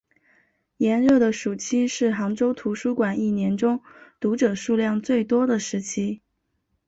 [0.77, 3.83] 炎热的暑期是杭州图书馆一年中
[4.19, 6.21] 读者数量最多的时期。